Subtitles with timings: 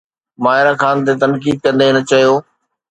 [0.43, 2.31] ماهرا خان تي تنقيد ڪندي هن چيو